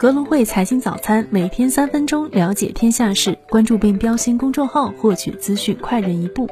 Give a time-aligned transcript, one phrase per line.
[0.00, 6.48] 格隆汇财经早餐，每天三分钟了解天下事，关注并标新公众号，获取资讯快人一步。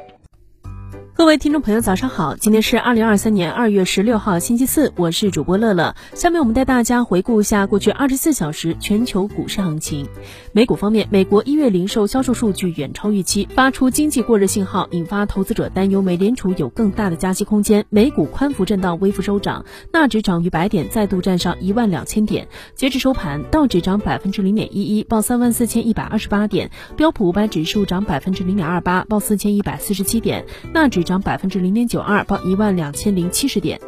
[1.16, 2.36] 各位听众朋友，早上好！
[2.36, 5.96] 今天是二零二三年二月十六号，星期四，我是主播乐乐。
[6.12, 10.06] 下面我们带大家回顾一下过去二十四小时全球股市行情。
[10.52, 17.86] 美股方面，美国一月零售销售数据远超预期，发出经济过热信号，引发投资者担忧美联储有更大的加息空间。
[17.88, 22.46] 美股宽幅震荡，微幅收涨，纳指涨逾百点，再度站上一万两千点。
[22.74, 30.42] 截至收盘，道指涨百分之零点一一，报三万四千一百二十八点；标普五百指数涨百分之零点二八，报四千一百四十七点；
[30.74, 33.80] 纳指涨百分之零点九二，报一万两千零七十点。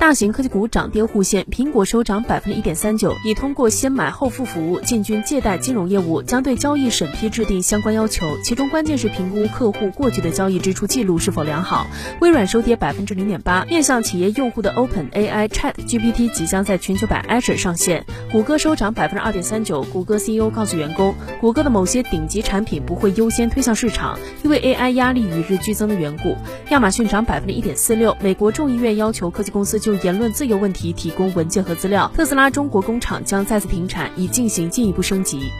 [0.00, 11.86] 大型科技股涨跌互现，苹果收涨百分之一点三九，已通过先买后付服务进军借贷金融业务，将对交易审批制定相关要求，其中关键是评估客户过去的交易支出记录是否良好。
[12.22, 18.06] 微软收跌百分之零点八，面向企业用户的 Open AI Chat GPT 即将在全球版 Azure 上线。
[18.32, 26.34] 谷歌收涨百分之二点三九，谷歌 CEO 告诉员工，谷歌的某些顶级产品不会优先推向市场，因为 AI 压力与日俱增的缘故。
[26.70, 35.50] 亚马逊涨百分之一点四六，美国众议院要求科技公司就就言论自由问题提供文件和资料，特斯拉中国工厂将再次停产，以进行进一步升级。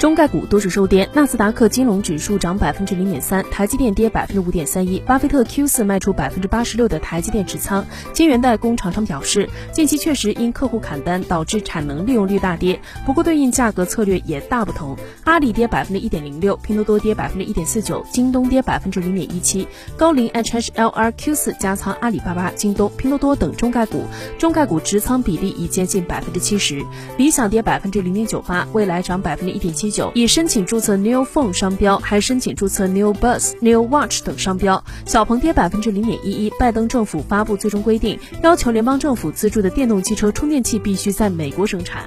[0.00, 4.98] 中概股多数收跌，纳斯达克金融指数涨百分之零点三，台积电跌百分之五点三一。
[5.00, 7.84] 巴菲特 Q 四卖出百分之八十六的台积电持仓。
[8.14, 14.96] 金源代工厂商表示，近期确实因客户砍单导致产能利用率大跌，不过对应价格策略也大不同。
[15.24, 19.68] 阿里跌百分之一点零六，拼多多跌百分之一点四九，京东跌百分之零点一七。
[19.98, 24.04] 高瓴 HHLR Q 四加仓阿里巴巴、京东、拼多多等中概股，
[24.38, 26.82] 中概股持仓比例已接近百分之七十。
[27.18, 29.89] 理想跌百分之零点九八，未来涨百分之一点七。
[30.14, 34.82] 已申请注册 New Phone 商标，还申请注册 New Bus、New Watch 等商标。
[35.04, 36.50] 小鹏跌百分之零点一一。
[36.58, 42.06] 拜登政府发布最终规定，要求联邦政府资助的电动汽车充电器必须在美国生产。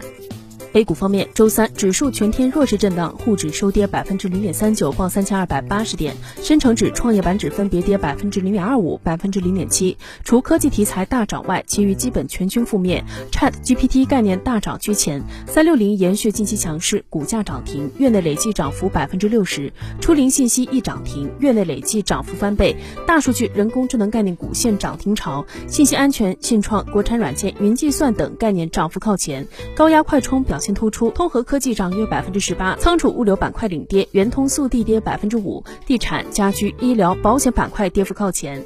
[0.76, 9.96] A 股方面，周三指数全天弱势震荡，沪指收跌百分之零点三九，报三千二百八十点；深成指、创业板指分别跌百分之零点二五、百分之零点七。
[10.24, 13.04] 除科技题材大涨外，其余基本全军覆灭。
[13.32, 19.72] Chat GPT 概念大涨居前，三六零延续近期强势，股价涨停，月内累计涨幅百分之六十。
[20.02, 22.76] 初灵信息一涨停，月内累计涨幅翻倍。
[23.06, 29.48] 大数据、人工智能概念股现涨停潮，信息安全、信创、国产软件、云计算等概念涨幅靠前。
[29.76, 30.60] 高压快充表。
[30.64, 38.64] 现突出，通和科技涨约百分之十八，仓储物流板块领跌，圆通速递跌百分之五，地产、家居、医疗保险板块跌幅靠前。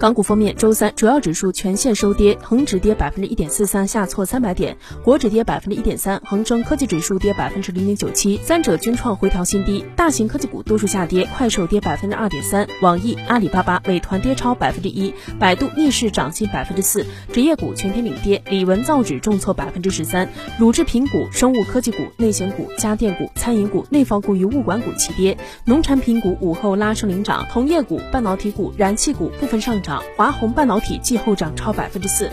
[0.00, 4.74] 港股方面，周三主要指数全线收跌，恒指跌百分之一点四三，下挫三百点；
[5.04, 9.84] 国指跌百分之一点三，恒生科技指数跌百分之零点九七，三者均创回调新低。
[9.96, 17.04] 大型科技股多数下跌，快手跌百分之二点三，网易、阿里巴巴、美团跌超百分之一，百度逆势涨近百分之四。
[17.30, 25.36] 职业股全天领跌，理文造纸重挫百分之十三，乳制品股、生物科技股、内险股、家电股、餐饮股、内房股与物管股齐跌，
[25.66, 29.89] 农产品股午后拉升领涨，同业股、半导体股、燃气股部分上涨。
[30.16, 32.30] 华虹半导体季后涨超百分之四。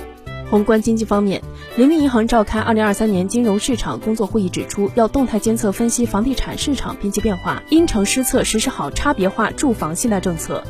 [0.50, 1.42] 宏观经济方面，
[1.76, 10.64] 人民银行召开二零二三年金融市场工作会议，指出要动态监测分析房地产市场边际变化，因城施策实施好差别化住房信贷政策。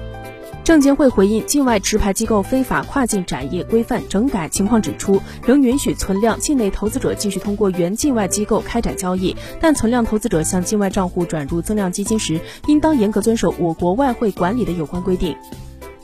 [0.64, 15.38] 证监会回应境外持牌机构非法跨境展业规范整改情况，指出仍允许存量境内投资者继续通过原境外机构开展交易，但存量投资者向境外账户转入增量基金时，应当严格遵守我国外汇管理的有关规定。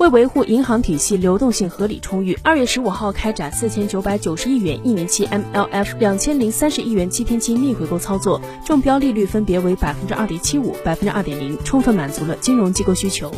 [0.04, 13.32] 为维护银行体系流动性合理充裕，二月十五号开展四千九百九十亿元一年期 MLF 两千零三十亿元七天期逆回购操作，中标利率分别为百分之二点七五、百分之二点零，充分满足了金融机构需求。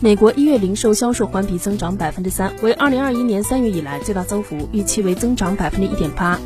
[0.00, 6.40] 美国一月零售销售环比增长百分之三，为二零二一年三月以来最大增幅，预期为增长百分之一点八。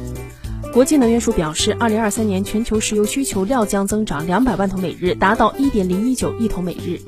[0.75, 7.01] 国际能源署表示，二零二三年全球石油需求料将增长两百万桶每日，达到一点零一九亿桶每日。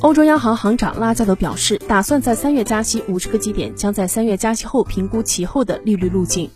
[0.00, 6.50] 欧洲央行行长拉加德表示，打算在三月加息五十个基点，将在三月加息后评估其后的利率路径。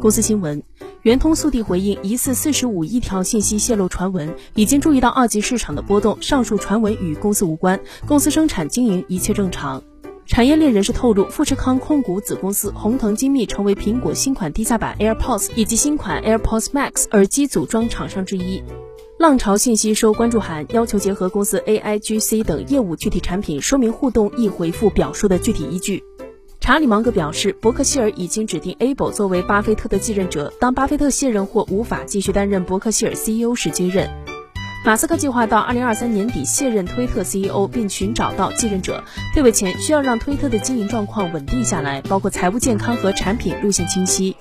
[0.00, 0.60] 公司新闻：
[1.02, 9.80] 圆通速递回应疑似四十五亿条信息泄露传闻，已经注意到二级市场的波动，上述传闻与公司无关，公司生产经营一切正常。
[10.26, 18.62] 产业链人士透露，富士康控股子公司鸿腾精密成为苹果新款低价版 AirPods 以及新款 AirPods Max 耳机组装厂商之一。
[19.24, 26.04] 浪潮信息收关注函，要求结合公司 AIGC 等业务具体产品说明互动易回复表述的具体依据。
[26.60, 34.10] 查理芒格表示，伯克希尔已经指定 Able 作为巴菲特的继任者，当巴菲特卸任或无法继续担任伯克希尔 CEO 时接任。
[34.84, 39.02] 马斯克计划到2023年底卸任推特 CEO，并寻找到继任者。
[39.32, 44.36] 退位前需要让推特的经营状况稳定下来，包括财务健康和产品路线清晰。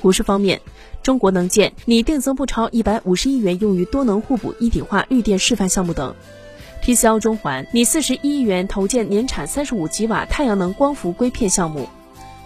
[0.00, 0.58] 股市方面。
[1.04, 6.14] 中国能建拟定增不超一百五十亿元用于多能互补一体化绿电示范项目等。
[6.82, 11.86] TCL 中环拟四十一亿元投建年产三十五吉瓦太阳能光伏硅片项目。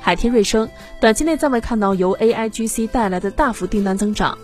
[0.00, 0.68] 海天瑞声
[1.00, 4.36] 短期内暂未看到由 AIGC 带来的大幅订单增长。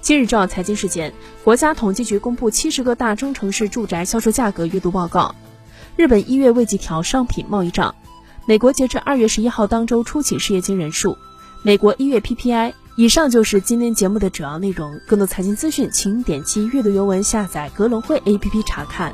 [0.00, 1.12] 今日重要财经事件：
[1.44, 5.34] 国家统计局公布七十个大中城市住宅销售价格月度报告。
[5.96, 7.94] 日本一月未计调商品贸易账。
[8.46, 11.18] 美国截至二月十一号当周初请失业金人数。
[11.62, 12.72] 美国一月 PPI。
[12.96, 15.00] 以上就是今天节目的主要内容。
[15.06, 19.12] 更多财经资讯，请点击阅读原文下载格隆汇 APP 查看。